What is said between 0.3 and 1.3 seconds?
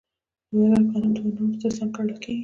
د وردګو غنم د